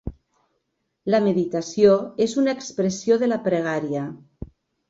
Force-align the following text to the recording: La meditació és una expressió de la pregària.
La 1.15 1.19
meditació 1.25 1.93
és 2.27 2.35
una 2.45 2.57
expressió 2.59 3.21
de 3.25 3.33
la 3.33 3.41
pregària. 3.49 4.09